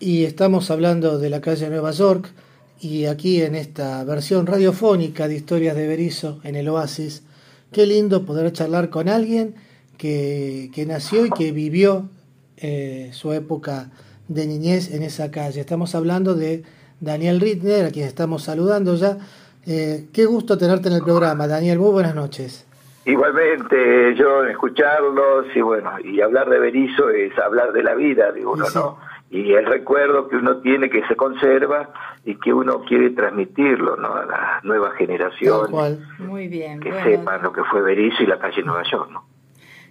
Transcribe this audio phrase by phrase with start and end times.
[0.00, 2.30] y estamos hablando de la calle Nueva York
[2.80, 7.22] y aquí en esta versión radiofónica de Historias de Berizo en el Oasis,
[7.70, 9.54] qué lindo poder charlar con alguien
[9.98, 12.08] que, que nació y que vivió
[12.56, 13.90] eh, su época
[14.28, 15.60] de niñez en esa calle.
[15.60, 16.62] Estamos hablando de
[17.00, 19.18] Daniel Rittner, a quien estamos saludando ya.
[19.66, 21.78] Eh, qué gusto tenerte en el programa, Daniel.
[21.78, 22.66] Muy buenas noches.
[23.04, 28.52] Igualmente, yo escucharlos y bueno, y hablar de Berizo es hablar de la vida, digo
[28.52, 29.09] uno, ¿no?
[29.30, 31.90] Y el recuerdo que uno tiene que se conserva
[32.24, 34.14] y que uno quiere transmitirlo, ¿no?
[34.14, 35.70] A las nuevas generaciones.
[36.18, 36.80] Muy bien.
[36.80, 39.24] Que sepan lo que fue Berizo y la calle Nueva York, ¿no?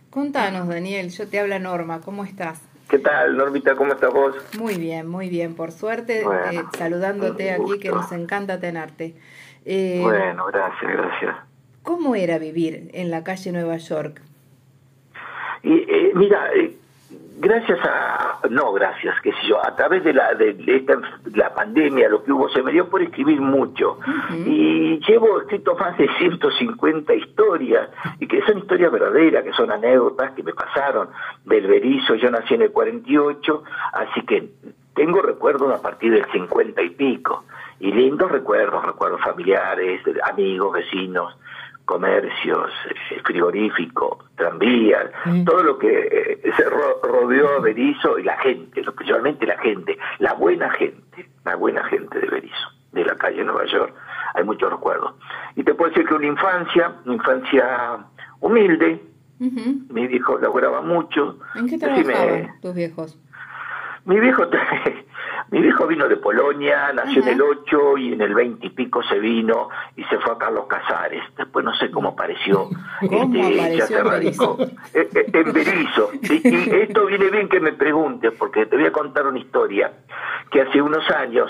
[0.10, 2.62] Contanos, Daniel, yo te habla Norma, ¿cómo estás?
[2.90, 3.76] ¿Qué tal, Normita?
[3.76, 4.36] ¿Cómo estás vos?
[4.58, 5.56] Muy bien, muy bien.
[5.56, 9.16] Por suerte, eh, saludándote aquí, que nos encanta tenerte.
[9.64, 11.36] Eh, bueno, gracias, gracias.
[11.84, 14.22] ¿Cómo era vivir en la calle Nueva York?
[15.62, 16.76] Y, eh, mira, eh,
[17.40, 21.00] gracias a, no gracias, qué sé yo, a través de la, de, esta,
[21.34, 23.98] la pandemia, lo que hubo, se me dio por escribir mucho.
[24.46, 30.32] Y llevo escrito más de 150 historias, y que son historias verdaderas, que son anécdotas
[30.32, 31.10] que me pasaron
[31.46, 34.50] del Berizo, yo nací en el 48, así que
[34.94, 37.46] tengo recuerdos a partir del 50 y pico,
[37.80, 41.38] y lindos recuerdos, recuerdos familiares, amigos, vecinos,
[41.90, 42.70] comercios,
[43.10, 45.08] eh, frigorífico, tranvías,
[45.44, 50.34] todo lo que eh, se rodeó a Berizo y la gente, principalmente la gente, la
[50.34, 53.92] buena gente, la buena gente de Berizo, de la calle Nueva York,
[54.36, 55.16] hay muchos recuerdos.
[55.56, 58.06] Y te puedo decir que una infancia, una infancia
[58.40, 59.04] humilde,
[59.40, 61.40] mi viejo laboraba mucho.
[61.56, 63.18] ¿En qué trabajaban tus viejos?
[64.06, 64.44] Mi viejo
[65.52, 69.02] Mi viejo vino de Polonia, nació en el 8 y en el 20 y pico
[69.04, 71.24] se vino y se fue a Carlos Casares.
[71.38, 72.70] Después no sé cómo apareció.
[73.10, 74.58] ¿Cómo este, ya se radicó.
[74.94, 76.12] Eh, eh, en Berizo.
[76.22, 79.92] Y, esto viene bien que me preguntes, porque te voy a contar una historia
[80.52, 81.50] que hace unos años,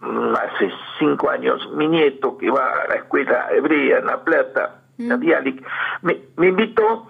[0.00, 4.80] mm, hace cinco años, mi nieto que va a la escuela hebrea en La Plata,
[4.98, 5.62] la Dialic,
[6.02, 7.08] me, me invitó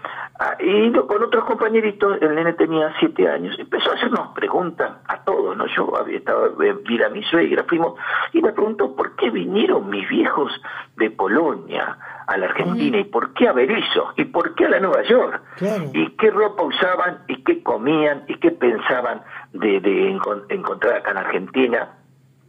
[0.59, 5.57] y con otros compañeritos, el nene tenía siete años, empezó a hacernos preguntas a todos,
[5.57, 5.67] ¿no?
[5.67, 7.95] Yo había estado en a mi suegra, fuimos,
[8.33, 10.51] y me preguntó por qué vinieron mis viejos
[10.97, 14.81] de Polonia a la Argentina, y por qué a Berizo, y por qué a la
[14.81, 15.41] Nueva York,
[15.93, 19.23] y qué ropa usaban, y qué comían, y qué pensaban
[19.53, 20.11] de, de
[20.49, 21.91] encontrar acá en Argentina,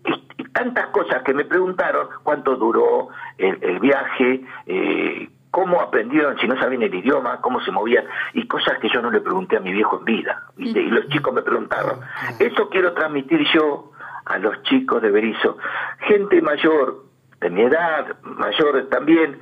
[0.06, 6.50] y, tantas cosas que me preguntaron, cuánto duró el, el viaje, eh, cómo aprendieron, si
[6.50, 9.62] no sabían el idioma, cómo se movían, y cosas que yo no le pregunté a
[9.62, 10.44] mi viejo en vida.
[10.58, 12.02] Y los chicos me preguntaron.
[12.40, 13.94] Eso quiero transmitir yo
[14.26, 15.58] a los chicos de Berizo.
[16.00, 17.06] Gente mayor,
[17.40, 19.40] de mi edad, mayores también,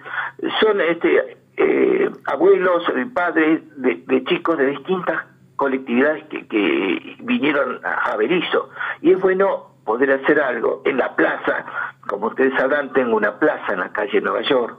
[0.61, 5.25] son este eh, abuelos, eh, padres de, chicos de distintas
[5.55, 8.69] colectividades que, que vinieron a Berizo.
[9.01, 11.65] Y es bueno poder hacer algo en la plaza.
[12.07, 14.77] Como ustedes sabrán, tengo una plaza en la calle Nueva York,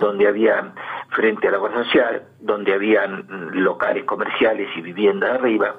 [0.00, 0.72] donde había,
[1.10, 5.74] frente a la Guardia Social, donde habían locales comerciales y viviendas arriba.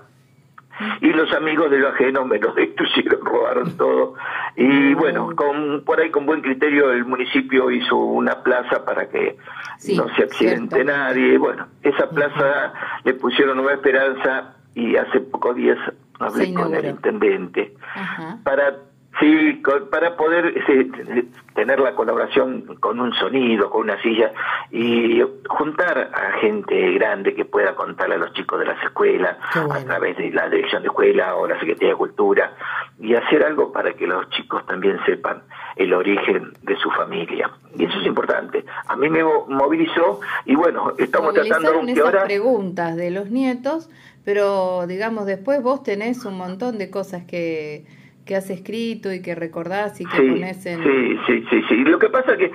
[1.01, 4.15] Y los amigos de lo ajeno me los destruyeron, robaron todo.
[4.55, 9.37] Y bueno, con, por ahí con buen criterio el municipio hizo una plaza para que
[9.95, 11.37] no se accidente nadie.
[11.37, 15.77] Bueno, esa plaza le pusieron Nueva Esperanza y hace pocos días
[16.19, 17.73] hablé con el intendente
[18.43, 18.75] para
[19.19, 20.53] sí para poder
[21.53, 24.31] tener la colaboración con un sonido con una silla
[24.71, 29.79] y juntar a gente grande que pueda contarle a los chicos de las escuelas a
[29.83, 32.53] través de la dirección de escuela o la secretaría de cultura
[32.99, 35.43] y hacer algo para que los chicos también sepan
[35.75, 37.49] el origen de su familia.
[37.75, 38.63] Y eso es importante.
[38.87, 43.89] A mí me movilizó y bueno estamos tratando de ahora preguntas de los nietos
[44.23, 47.85] pero digamos, después vos tenés un montón de cosas que,
[48.25, 50.81] que has escrito y que recordás y que pones en...
[50.83, 51.75] Sí, sí, sí, sí.
[51.83, 52.51] Lo que pasa es que,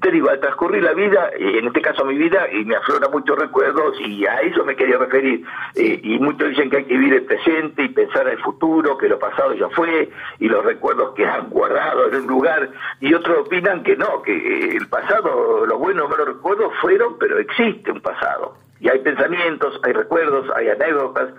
[0.00, 3.36] te digo, al transcurrir la vida, en este caso mi vida, y me aflora muchos
[3.36, 5.44] recuerdos, y a eso me quería referir.
[5.74, 8.96] Eh, y muchos dicen que hay que vivir el presente y pensar en el futuro,
[8.96, 13.12] que lo pasado ya fue, y los recuerdos que han guardado en un lugar, y
[13.12, 17.90] otros opinan que no, que el pasado, los buenos o malos recuerdos fueron, pero existe
[17.90, 21.30] un pasado y hay pensamientos, hay recuerdos, hay anécdotas,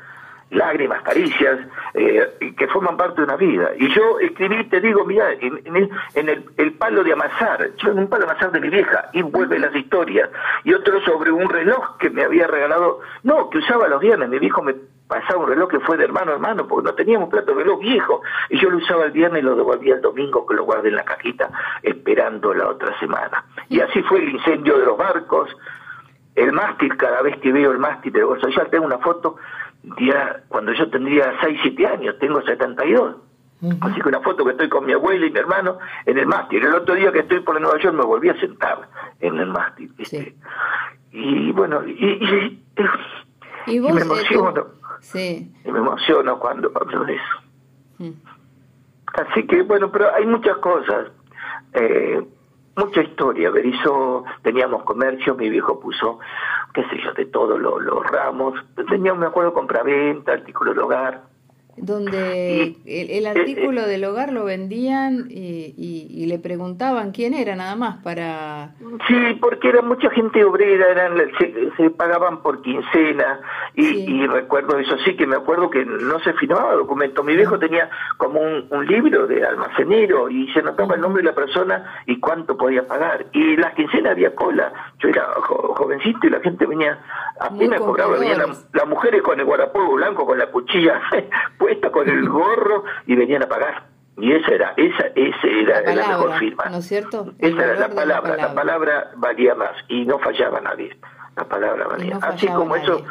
[0.51, 1.59] lágrimas, caricias,
[1.93, 3.71] eh, que forman parte de una vida.
[3.77, 7.99] Y yo escribí, te digo, mira, en, en, el, el, palo de amasar, yo en
[7.99, 10.29] un palo de amasar de mi vieja, y vuelve las historias,
[10.63, 14.39] y otro sobre un reloj que me había regalado, no, que usaba los viernes, mi
[14.39, 14.75] viejo me
[15.07, 18.21] pasaba un reloj que fue de hermano a hermano, porque no teníamos plato reloj viejo,
[18.49, 20.95] y yo lo usaba el viernes y lo devolvía el domingo, que lo guardé en
[20.95, 21.49] la cajita,
[21.83, 23.43] esperando la otra semana.
[23.69, 25.49] Y así fue el incendio de los barcos,
[26.39, 29.37] el mástil, cada vez que veo el mástil de Social, tengo una foto,
[29.99, 33.15] ya cuando yo tendría 6, 7 años, tengo 72.
[33.81, 36.63] Así que una foto que estoy con mi abuela y mi hermano en el mástil.
[36.65, 38.87] El otro día que estoy por Nueva York me volví a sentar
[39.19, 39.93] en el mástil.
[41.11, 42.61] Y bueno, y,
[43.67, 44.67] y, me emociono.
[45.01, 45.51] sí.
[45.65, 47.35] Y me emociono cuando hablo de eso.
[47.97, 48.11] Mm.
[49.07, 51.07] Así que bueno, pero hay muchas cosas.
[51.73, 52.23] Eh,
[52.79, 53.49] mucha historia.
[53.49, 56.19] Berizo, teníamos comercio, mi viejo puso,
[56.73, 58.53] qué sé yo, de todos los ramos.
[58.89, 61.29] Teníamos, me acuerdo, compraventa, artículos de hogar
[61.81, 68.03] donde el, artículo del hogar lo vendían y, y, le preguntaban quién era nada más
[68.03, 68.75] para...
[69.07, 71.17] Sí, porque era mucha gente obrera, eran
[71.77, 73.39] se, pagaban por quincena
[73.75, 77.23] y, recuerdo eso sí, que me acuerdo que no se firmaba documento.
[77.23, 81.35] Mi viejo tenía como un, libro de almacenero y se notaba el nombre de la
[81.35, 83.27] persona y cuánto podía pagar.
[83.33, 84.73] Y las quincenas había cola.
[84.99, 85.27] Yo era
[85.75, 86.99] jovencito y la gente venía,
[87.39, 88.39] apenas cobraba, venían
[88.73, 91.01] las mujeres con el guarapo blanco, con la cuchilla
[91.57, 93.83] puesta, con el gorro y venían a pagar.
[94.17, 96.65] Y esa era, esa, esa era la, mejor firma.
[96.69, 97.33] ¿No es cierto?
[97.39, 100.97] esa era la palabra, la palabra, valía más y no fallaba nadie.
[101.37, 102.17] La palabra valía.
[102.21, 103.01] Así como eso,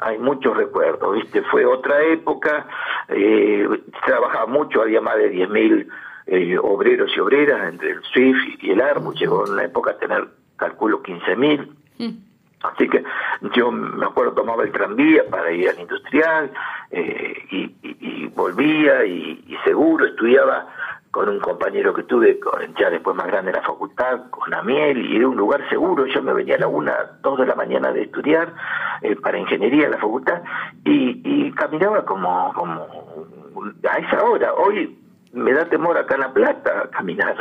[0.00, 1.42] hay muchos recuerdos, ¿viste?
[1.42, 2.66] Fue otra época,
[3.08, 3.68] eh,
[4.04, 5.88] trabajaba mucho, había más de 10.000
[6.26, 9.98] eh, obreros y obreras entre el SWIFT y el ARMU, llegó en una época a
[9.98, 11.68] tener, calculo, 15.000.
[11.98, 12.30] Mm.
[12.62, 13.02] Así que
[13.54, 16.52] yo me acuerdo tomaba el tranvía para ir al industrial
[16.90, 20.66] eh, y, volvía y, seguro estudiaba
[21.10, 22.38] con un compañero que tuve
[22.78, 26.06] ya después más grande en la facultad, con Amiel, y era un lugar seguro.
[26.06, 28.54] Yo me venía a la una, dos de la mañana de estudiar
[29.02, 30.42] eh, para ingeniería en la facultad
[30.84, 32.86] y, caminaba como, como
[33.90, 34.54] a esa hora.
[34.54, 34.96] Hoy
[35.32, 37.36] me da temor acá en La Plata caminar,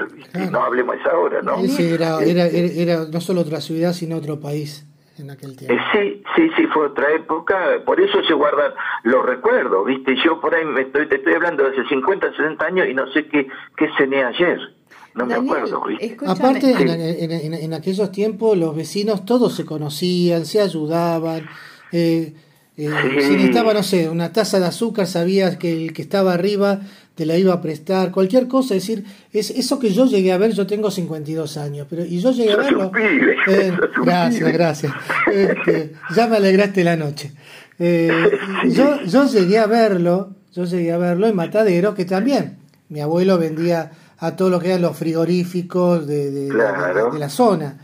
[0.51, 1.57] no hablemos a esa hora, ¿no?
[1.59, 4.88] era, era, era no solo otra ciudad, sino otro país
[5.19, 5.73] en aquel tiempo.
[5.73, 8.73] Eh, sí, sí, sí, fue otra época, por eso se guardan
[9.03, 10.15] los recuerdos, ¿viste?
[10.23, 13.11] Yo por ahí me estoy, te estoy hablando de hace 50, 60 años y no
[13.11, 14.59] sé qué, qué cené ayer.
[15.15, 16.17] No me acuerdo, ¿viste?
[16.25, 21.47] Aparte, en, en, aquellos tiempos los vecinos todos se conocían, se ayudaban.
[21.91, 22.33] Eh,
[22.85, 26.81] eh, Si necesitaba, no sé, una taza de azúcar, sabías que el que estaba arriba
[27.15, 29.03] te la iba a prestar, cualquier cosa, es decir,
[29.33, 32.53] es eso que yo llegué a ver, yo tengo 52 años, pero y yo llegué
[32.53, 32.91] a verlo.
[33.47, 33.73] Eh,
[34.05, 34.93] gracias, gracias.
[35.29, 37.33] Este, ya me alegraste la noche.
[37.77, 38.09] Eh,
[38.69, 43.37] yo, yo llegué a verlo, yo llegué a verlo en Matadero, que también mi abuelo
[43.37, 47.79] vendía a todo lo que eran los frigoríficos de, de, la zona.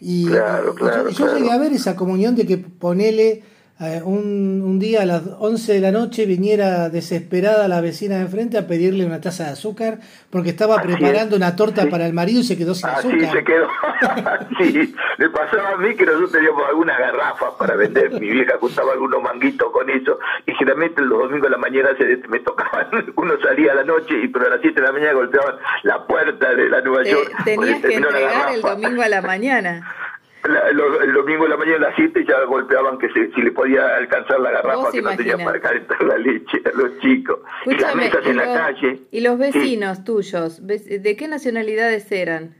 [0.00, 3.42] Y yo, llegué a ver esa comunión de que ponele
[3.80, 8.22] eh, un, un, día a las 11 de la noche viniera desesperada la vecina de
[8.22, 9.98] enfrente a pedirle una taza de azúcar
[10.30, 13.18] porque estaba preparando una torta para el marido y se quedó sin azúcar.
[13.18, 13.68] Así se quedó.
[14.58, 18.10] sí, le pasaba a mí que nosotros teníamos algunas garrafas para vender.
[18.20, 22.16] Mi vieja juntaba algunos manguitos con eso y generalmente los domingos de la mañana se,
[22.28, 22.88] me tocaban.
[23.14, 25.54] Uno salía a la noche y pero a las 7 de la mañana golpeaban
[25.84, 27.30] la puerta de la Nueva York.
[27.44, 29.94] tenías que entregar el domingo a la mañana
[30.48, 34.40] el domingo de la mañana a las 7 ya golpeaban que si le podía alcanzar
[34.40, 37.40] la garrafa que no tenía para calentar la leche a los chicos.
[37.66, 39.00] y las mesas en la calle.
[39.10, 40.66] ¿Y los vecinos tuyos?
[40.66, 42.56] ¿De qué nacionalidades eran?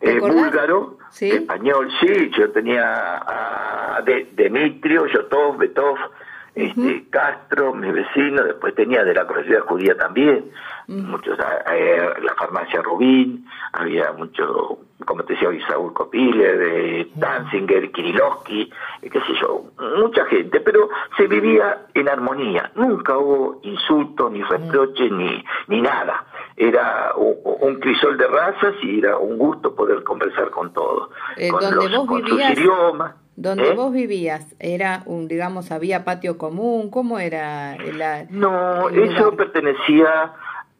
[0.00, 5.96] Eh, búlgaro, español, sí, yo tenía a de, Demitrio, Yotov, Betov,
[6.56, 10.50] este, Castro, mi vecino, después tenía de la comunidad judía también,
[10.88, 11.38] muchos,
[11.70, 18.72] eh, la farmacia Rubín, había mucho, como te decía hoy, Saúl Copile, de Danzinger, Kirilowski,
[19.02, 19.64] eh, qué sé yo,
[19.98, 20.88] mucha gente, pero
[21.18, 26.24] se vivía en armonía, nunca hubo insultos, ni reproches, ni, ni nada.
[26.56, 31.62] Era un, crisol de razas y era un gusto poder conversar con todos, eh, con,
[31.62, 33.25] los, con sus idiomas.
[33.36, 33.74] Donde ¿Eh?
[33.74, 37.76] vos vivías, era un, digamos, había patio común, ¿cómo era?
[37.76, 40.32] La, no, eso pertenecía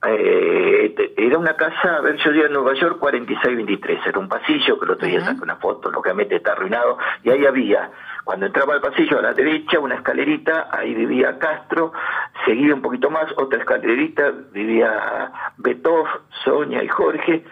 [0.09, 4.87] eh, era una casa, a ver, yo en Nueva York 4623, era un pasillo que
[4.87, 7.91] lo otro día saqué una foto, lógicamente está arruinado, y ahí había,
[8.25, 11.93] cuando entraba al pasillo a la derecha, una escalerita, ahí vivía Castro,
[12.45, 16.07] seguía un poquito más, otra escalerita, vivía Betov,
[16.45, 17.45] Sonia y Jorge,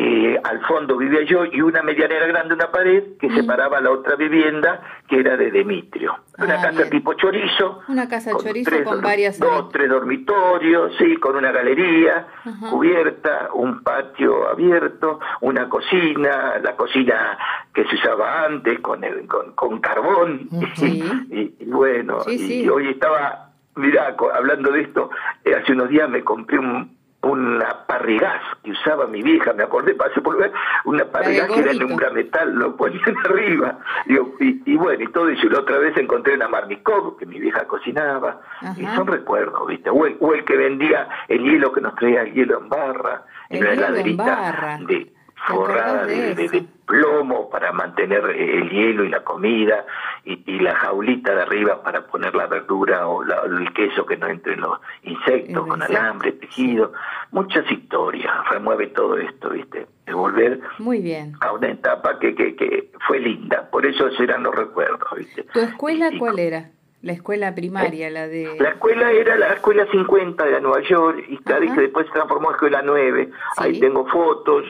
[0.00, 4.14] eh, al fondo vivía yo y una medianera grande, una pared que separaba la otra
[4.14, 6.14] vivienda que era de Demitrio.
[6.38, 7.80] Una ah, casa tipo chorizo.
[7.88, 9.40] Una casa chorizo con varias...
[9.40, 12.28] Dos, tres dormitorios, sí, con una galería
[12.70, 17.36] cubierta, un patio abierto, una cocina, la cocina
[17.74, 20.48] que se usaba antes con, el, con, carbón.
[20.80, 25.10] y, bueno, y hoy estaba, mira, hablando de esto,
[25.44, 26.96] eh, hace unos días me compré un
[27.32, 30.52] una parrigás que usaba mi vieja, me acordé, pasé por ver,
[30.84, 33.78] una parrigás que era en un gran metal, lo ponían arriba.
[34.06, 35.46] y, bueno, y todo eso.
[35.46, 38.40] Y la otra vez encontré una marmicó que mi vieja cocinaba.
[38.76, 39.90] Y son recuerdos, ¿viste?
[39.90, 43.72] O el, que vendía el hielo, que nos traía el hielo en barra, en una
[43.72, 45.12] heladerita de
[45.46, 49.84] forrada de, plomo para mantener el hielo y la comida
[50.24, 54.56] y, la jaulita de arriba para poner la verdura o el queso que no entre
[54.56, 56.92] los insectos con alambre, tejido,
[57.30, 59.86] muchas historias, remueve todo esto, ¿viste?
[60.06, 61.34] De volver Muy bien.
[61.40, 65.44] a una etapa que, que, que fue linda, por eso eran los recuerdos, ¿viste?
[65.52, 66.70] ¿Tu escuela cuál era?
[67.02, 68.56] La escuela primaria, la de...
[68.58, 72.48] La escuela era la escuela 50 de Nueva York y claro, que después se transformó
[72.48, 73.30] en escuela 9.
[73.58, 74.64] Ahí tengo fotos,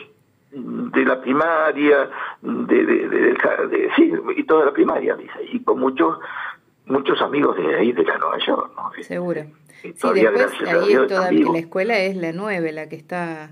[0.50, 2.11] de la primaria,
[2.43, 6.19] de, de, de, sí, y toda la primaria, dice, y con muchos
[6.88, 9.02] muchos amigos de ahí, de la Nueva York, ¿no?
[9.02, 9.43] Seguro.
[9.83, 13.50] sí, después ahí todavía la escuela es la nueve, la que está...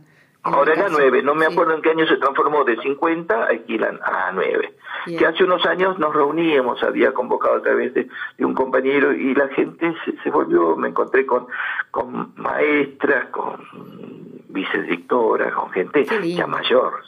[0.54, 4.30] Ahora la nueve, no me acuerdo en qué año se transformó de 50 aquí a
[4.32, 4.74] 9.
[5.06, 9.48] Que hace unos años nos reuníamos, había convocado a través de, un compañero y la
[9.48, 11.46] gente se, se, volvió, me encontré con,
[11.90, 13.60] con maestras, con
[14.48, 17.02] vicedictora, con gente ya mayor.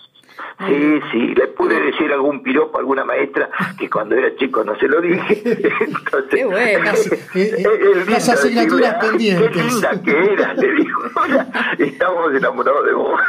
[0.66, 4.76] Sí, sí, le pude decir algún piropo a alguna maestra que cuando era chico no
[4.78, 5.42] se lo dije.
[5.80, 6.85] Entonces, qué bueno.
[8.11, 9.50] Las, asignaturas pendientes.
[9.50, 11.02] Qué linda que era, le dijo.
[11.78, 13.21] Estamos enamorados de vos.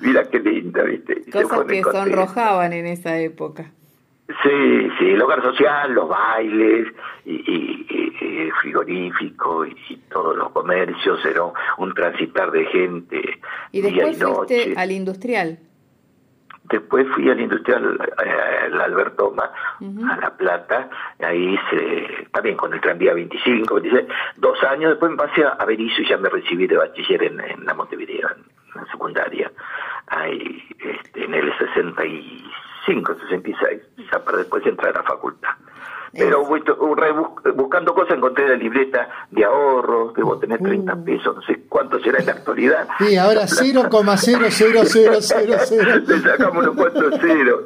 [0.00, 1.22] Mira qué linda, ¿viste?
[1.30, 3.72] Cosas que sonrojaban en esa época.
[4.42, 6.86] Sí, sí, el hogar social, los bailes,
[7.24, 11.42] y, y, frigorífico y, todos los comercios, era
[11.78, 13.40] un transitar de gente.
[13.72, 15.58] ¿Y después fuiste al industrial?
[16.70, 22.80] Después fui al industrial, eh, al Alberto a La Plata, ahí se, también con el
[22.80, 23.80] tranvía 25,
[24.36, 27.74] dos años, después me pasé a Berizo y ya me recibí de bachiller en, la
[27.74, 29.50] Montevideo, en, la secundaria,
[30.06, 35.50] ahí este, en el 65, 66, ya para después entrar a la facultad.
[36.12, 36.44] Pero
[37.54, 41.04] buscando cosas encontré la libreta de ahorros, debo tener 30 uh.
[41.04, 42.88] pesos, no sé cuánto será en la actualidad.
[42.98, 46.00] Sí, ahora 0,00000.
[46.06, 47.64] Le sacamos unos cuantos ceros.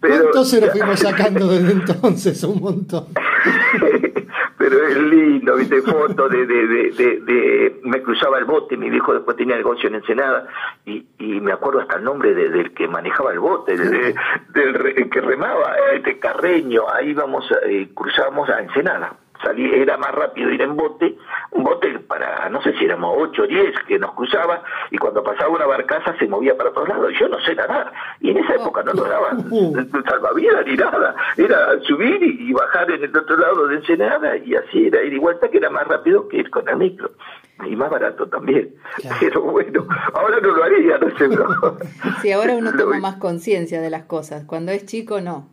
[0.00, 2.44] ¿Cuántos ceros fuimos sacando desde entonces?
[2.44, 3.06] Un montón.
[4.60, 9.14] pero es lindo, viste, fotos de, de, de, de, me cruzaba el bote, mi viejo
[9.14, 10.48] después tenía negocio en Ensenada,
[10.84, 14.14] y, y me acuerdo hasta el nombre del que manejaba el bote, del
[15.10, 20.62] que remaba, este Carreño, ahí íbamos, eh, cruzábamos a Ensenada salí, era más rápido ir
[20.62, 21.16] en bote,
[21.52, 25.22] un bote para, no sé si éramos 8 o 10 que nos cruzaba, y cuando
[25.22, 27.12] pasaba una barcaza se movía para todos lados.
[27.18, 29.50] Yo no sé nadar, y en esa época no nos daban
[30.08, 34.86] salvavidas ni nada, era subir y, bajar en el otro lado de Ensenada, y así
[34.86, 37.10] era ir y vuelta, que era más rápido que ir con el micro.
[37.66, 38.74] Y más barato también.
[39.20, 41.28] Pero bueno, ahora no lo haría, no sé.
[42.22, 44.44] Sí, ahora uno toma más conciencia de las cosas.
[44.44, 45.48] Cuando es chico, no.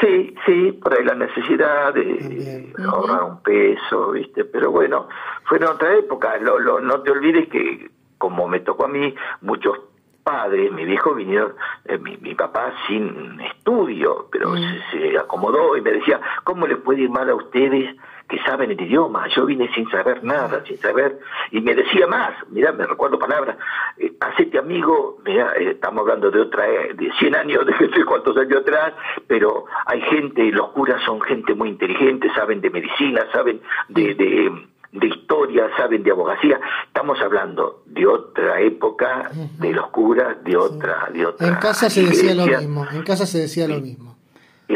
[0.00, 4.44] Sí, sí, por ahí la necesidad de ahorrar un peso, ¿viste?
[4.46, 5.08] Pero bueno,
[5.44, 6.38] fue en otra época.
[6.38, 9.78] Lo, lo, no te olvides que, como me tocó a mí, muchos
[10.22, 11.54] padres, mi viejo vinieron,
[11.84, 14.54] eh, mi, mi, papá sin estudio, pero
[14.90, 17.94] se, acomodó y me decía, ¿cómo les puede ir mal a ustedes
[18.30, 19.26] que saben el idioma?
[19.34, 21.18] Yo vine sin saber nada, sin saber,
[21.50, 23.56] y me decía más, mira, me recuerdo palabras,
[23.98, 28.04] eh, hacete amigo, mira, eh, estamos hablando de otra, de 100 años, de no sé
[28.04, 28.94] cuántos años atrás,
[29.26, 34.70] pero hay gente, los curas son gente muy inteligente, saben de medicina, saben de, de
[34.92, 36.60] de historia, saben de abogacía.
[36.86, 41.46] Estamos hablando de otra época, de los curas, de otra, de otra.
[41.46, 42.86] En casa se decía lo mismo.
[42.90, 44.09] En casa se decía lo mismo.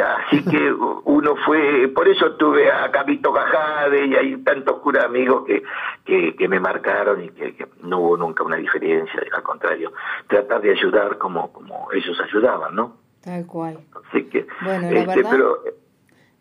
[0.01, 0.73] Así que
[1.05, 6.49] uno fue, por eso tuve a Capito Cajade y hay tantos curas amigos que, que,
[6.49, 9.93] me marcaron y que, no hubo nunca una diferencia, al contrario,
[10.29, 12.97] tratar de ayudar como, como ellos ayudaban, ¿no?
[13.23, 13.79] Tal cual.
[14.09, 15.41] Así que, bueno, la este, verdad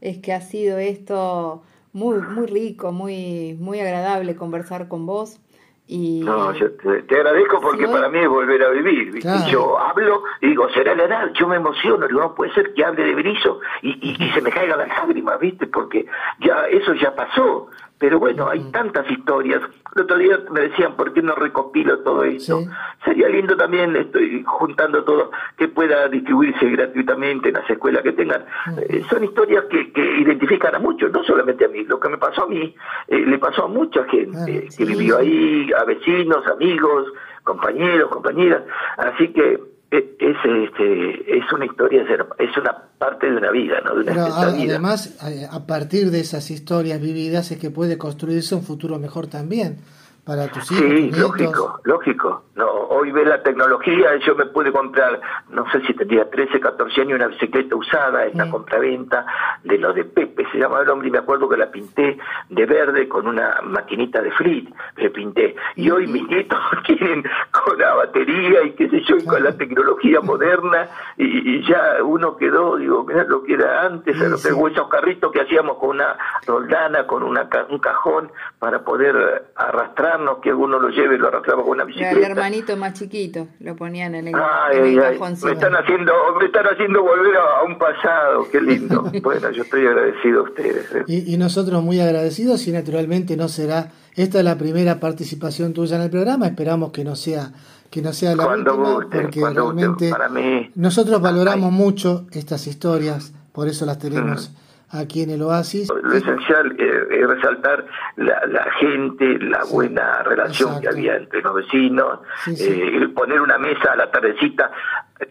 [0.01, 5.39] es que ha sido esto muy, muy rico, muy, muy agradable conversar con vos.
[5.85, 9.21] Y, no, yo te, agradezco porque para mí es volver a vivir.
[9.49, 12.85] Yo hablo y digo, será la edad, yo me emociono, digo, no puede ser que
[12.85, 15.67] hable de Berizo y, y, y se me caigan las lágrimas, ¿viste?
[15.67, 16.05] Porque
[16.39, 17.67] ya eso ya pasó.
[18.03, 19.61] Pero bueno, hay tantas historias.
[19.95, 22.61] El otro día me decían, ¿por qué no recopilo todo esto?
[23.05, 28.45] Sería lindo también, estoy juntando todo, que pueda distribuirse gratuitamente en las escuelas que tengan.
[28.89, 31.83] Eh, son historias que, que, identifican a muchos, no solamente a mí.
[31.83, 32.75] Lo que me pasó a mí,
[33.07, 37.07] eh, le pasó a mucha gente que vivió ahí, a vecinos, amigos,
[37.43, 38.63] compañeros, compañeras.
[38.97, 39.59] Así que eh,
[39.97, 42.03] es, este, es una historia,
[42.39, 43.95] es una parte de una vida, ¿no?
[43.95, 45.19] De una además,
[45.51, 49.77] a partir de esas historias vividas es que puede construirse un futuro mejor también,
[50.25, 50.85] para tus hijos.
[50.85, 52.45] Sí, lógico, lógico.
[52.55, 55.19] No, hoy ve la tecnología, yo me pude comprar,
[55.49, 59.25] no sé si tenía 13, 14 años, una bicicleta usada en la compraventa
[59.63, 62.17] de lo de Pepe, se llama el hombre, y me acuerdo que la pinté
[62.49, 65.55] de verde con una maquinita de flit, me pinté.
[65.75, 69.55] Y hoy mis nietos tienen con la batería y qué sé yo, y con la
[69.55, 75.31] tecnología moderna, y, ya uno quedó, digo, mirá lo que era antes, sí, esos carritos
[75.31, 80.89] que hacíamos con una roldana, con una, un cajón, para poder arrastrarnos, que alguno lo
[80.89, 82.17] lleve y lo arrastraba con una bicicleta.
[82.17, 86.45] El hermanito más chiquito, lo ponían en el, ay, en el Me están haciendo, me
[86.45, 89.03] están haciendo volver a, un pasado, qué lindo.
[89.23, 90.91] bueno, yo estoy agradecido a ustedes.
[90.93, 91.03] ¿eh?
[91.07, 95.95] Y, y, nosotros muy agradecidos y naturalmente no será, esta es la primera participación tuya
[95.95, 97.51] en el programa, esperamos que no sea
[97.89, 101.77] que no sea la cuando última, guste, porque realmente guste, para mí, nosotros valoramos ay.
[101.77, 104.49] mucho estas historias, por eso las tenemos.
[104.49, 104.62] Mm
[104.93, 105.89] aquí en el Oasis.
[105.89, 107.85] Lo esencial eh, es resaltar
[108.17, 110.81] la, la, gente, la buena relación Exacto.
[110.81, 112.81] que había entre los vecinos, sí, sí.
[112.81, 114.71] Eh, poner una mesa a la tardecita,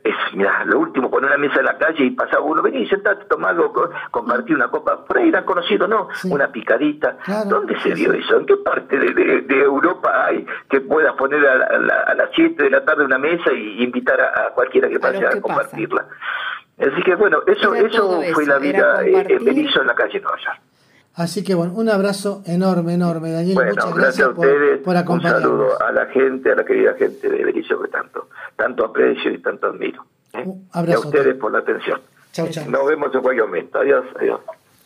[0.05, 3.25] es mira, lo último, poner una mesa en la calle y pasaba uno, vení, sentate,
[3.27, 6.09] toma algo, compartir una copa, por ahí era conocido, ¿no?
[6.15, 6.29] Sí.
[6.31, 7.19] Una picadita.
[7.19, 8.39] Claro, ¿Dónde se dio eso?
[8.39, 12.31] ¿En qué parte de, de, de Europa hay que puedas poner a, la, a las
[12.35, 15.41] 7 de la tarde una mesa y invitar a, a cualquiera que pase a, a
[15.41, 16.03] compartirla?
[16.07, 16.17] Pasa.
[16.83, 20.61] Así que bueno, eso, eso fue la vida eh, Berizo en la calle Nueva York.
[21.15, 23.55] Así que bueno, un abrazo enorme, enorme, Daniel.
[23.55, 24.77] Bueno, Muchas gracias, gracias a ustedes.
[24.79, 25.45] por, por acompañarnos.
[25.45, 29.31] Un saludo a la gente, a la querida gente de Berizo que tanto, tanto aprecio
[29.31, 30.05] y tanto admiro.
[30.33, 30.43] ¿eh?
[30.45, 31.01] Un abrazo.
[31.01, 32.01] Y a ustedes por la atención.
[32.33, 32.65] Chao, chao.
[32.69, 33.79] Nos vemos en cualquier momento.
[33.79, 34.41] Adiós, adiós.